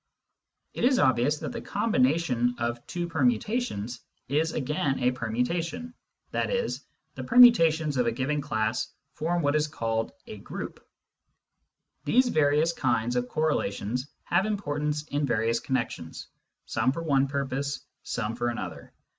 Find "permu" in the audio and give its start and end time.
3.07-3.39